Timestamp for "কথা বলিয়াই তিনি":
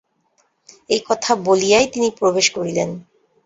1.09-2.07